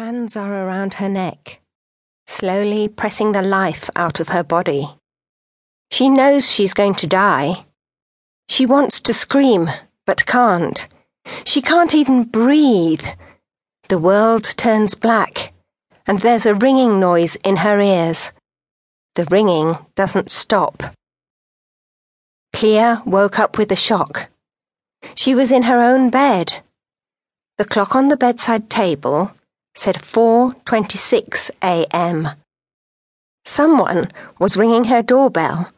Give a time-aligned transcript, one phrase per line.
[0.00, 1.60] Hands are around her neck,
[2.26, 4.88] slowly pressing the life out of her body.
[5.90, 7.66] She knows she's going to die.
[8.48, 9.68] She wants to scream,
[10.06, 10.88] but can't.
[11.44, 13.04] She can't even breathe.
[13.90, 15.52] The world turns black,
[16.06, 18.32] and there's a ringing noise in her ears.
[19.16, 20.94] The ringing doesn't stop.
[22.54, 24.30] Clea woke up with a shock.
[25.14, 26.62] She was in her own bed.
[27.58, 29.32] The clock on the bedside table
[29.74, 32.28] said 4:26 a.m.
[33.44, 35.72] Someone was ringing her doorbell.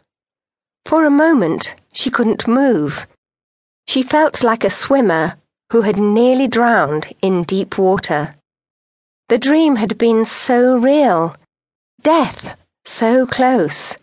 [0.85, 3.07] For a moment, she couldn't move.
[3.87, 5.37] She felt like a swimmer
[5.71, 8.35] who had nearly drowned in deep water.
[9.29, 11.37] The dream had been so real,
[12.03, 13.97] death so close.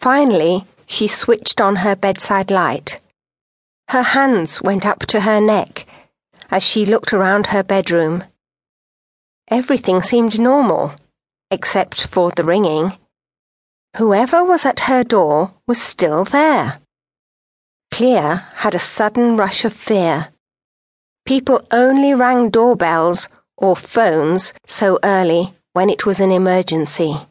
[0.00, 3.00] Finally, she switched on her bedside light.
[3.88, 5.86] Her hands went up to her neck
[6.50, 8.24] as she looked around her bedroom.
[9.50, 10.92] Everything seemed normal,
[11.50, 12.98] except for the ringing.
[13.96, 16.80] Whoever was at her door was still there.
[17.90, 20.28] Clea had a sudden rush of fear.
[21.24, 27.26] People only rang doorbells or phones so early when it was an emergency.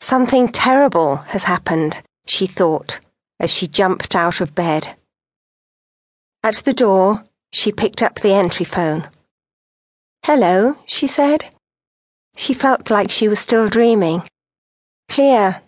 [0.00, 3.00] Something terrible has happened, she thought
[3.40, 4.96] as she jumped out of bed.
[6.42, 9.08] At the door, she picked up the entry phone.
[10.26, 11.44] Hello, she said.
[12.36, 14.24] She felt like she was still dreaming.
[15.08, 15.58] Clea,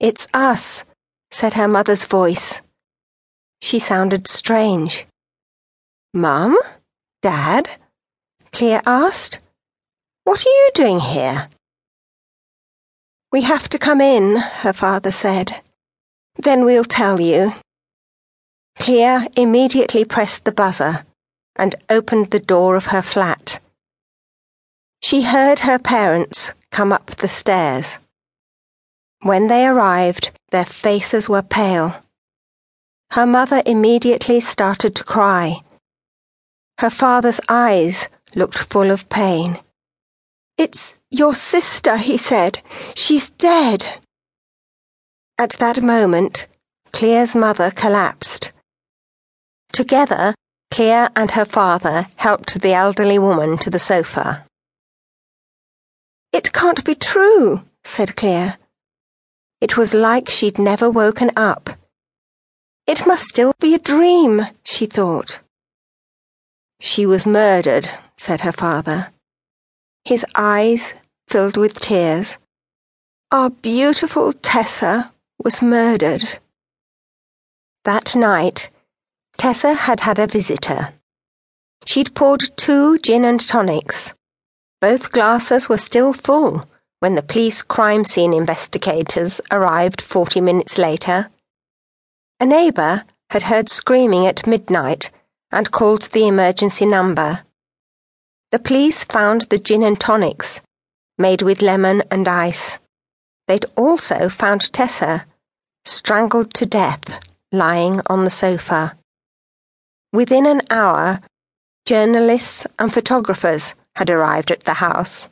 [0.00, 0.82] it's us,
[1.30, 2.60] said her mother's voice.
[3.60, 5.06] She sounded strange.
[6.12, 6.58] Mum?
[7.20, 7.78] Dad?
[8.50, 9.38] Clea asked.
[10.24, 11.48] What are you doing here?
[13.30, 15.60] We have to come in, her father said.
[16.34, 17.52] Then we'll tell you.
[18.80, 21.06] Clea immediately pressed the buzzer
[21.54, 23.61] and opened the door of her flat.
[25.02, 27.96] She heard her parents come up the stairs.
[29.20, 32.02] When they arrived, their faces were pale.
[33.10, 35.56] Her mother immediately started to cry.
[36.78, 39.58] Her father's eyes looked full of pain.
[40.56, 42.60] It's your sister, he said.
[42.94, 44.00] She's dead.
[45.36, 46.46] At that moment,
[46.92, 48.52] Clea's mother collapsed.
[49.72, 50.34] Together,
[50.70, 54.46] Clea and her father helped the elderly woman to the sofa.
[56.32, 58.54] It can't be true, said Clea.
[59.60, 61.68] It was like she'd never woken up.
[62.86, 65.40] It must still be a dream, she thought.
[66.80, 69.12] She was murdered, said her father.
[70.04, 70.94] His eyes
[71.28, 72.38] filled with tears.
[73.30, 76.40] Our beautiful Tessa was murdered.
[77.84, 78.70] That night,
[79.36, 80.94] Tessa had had a visitor.
[81.84, 84.12] She'd poured two gin and tonics
[84.82, 91.30] both glasses were still full when the police crime scene investigators arrived 40 minutes later.
[92.40, 95.12] A neighbour had heard screaming at midnight
[95.52, 97.44] and called the emergency number.
[98.50, 100.60] The police found the gin and tonics,
[101.16, 102.78] made with lemon and ice.
[103.46, 105.26] They'd also found Tessa,
[105.84, 107.20] strangled to death,
[107.52, 108.96] lying on the sofa.
[110.12, 111.20] Within an hour,
[111.86, 115.28] journalists and photographers had arrived at the house.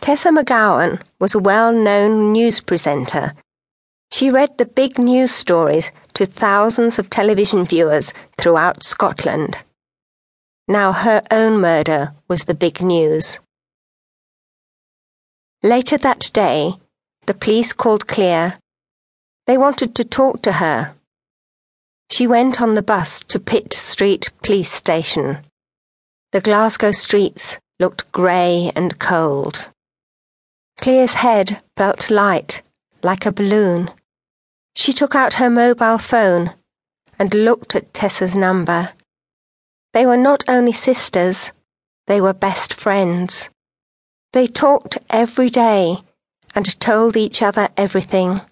[0.00, 3.34] Tessa McGowan was a well known news presenter.
[4.12, 9.58] She read the big news stories to thousands of television viewers throughout Scotland.
[10.68, 13.38] Now her own murder was the big news.
[15.62, 16.74] Later that day,
[17.26, 18.52] the police called Clea.
[19.46, 20.94] They wanted to talk to her.
[22.10, 25.38] She went on the bus to Pitt Street Police Station.
[26.36, 29.70] The Glasgow streets looked grey and cold.
[30.78, 32.60] Clea's head felt light,
[33.02, 33.90] like a balloon.
[34.74, 36.50] She took out her mobile phone
[37.18, 38.90] and looked at Tessa's number.
[39.94, 41.52] They were not only sisters,
[42.06, 43.48] they were best friends.
[44.34, 46.02] They talked every day
[46.54, 48.42] and told each other everything.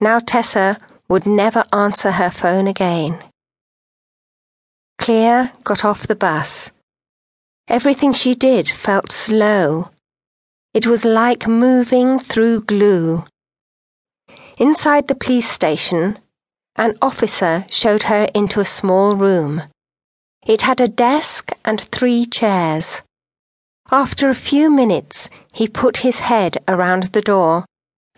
[0.00, 0.78] Now Tessa
[1.10, 3.22] would never answer her phone again.
[4.98, 6.70] Clea got off the bus.
[7.68, 9.90] Everything she did felt slow.
[10.74, 13.24] It was like moving through glue.
[14.58, 16.18] Inside the police station,
[16.76, 19.62] an officer showed her into a small room.
[20.46, 23.00] It had a desk and three chairs.
[23.90, 27.64] After a few minutes, he put his head around the door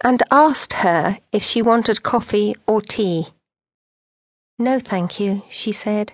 [0.02, 3.28] and asked her if she wanted coffee or tea.
[4.58, 6.12] No, thank you, she said.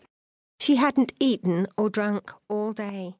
[0.61, 3.17] She hadn't eaten or drunk all day.